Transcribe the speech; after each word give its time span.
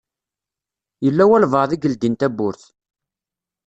Yella 1.03 1.23
walebɛaḍ 1.29 1.71
i 1.71 1.77
yeldin 1.81 2.15
tawwurt. 2.15 2.61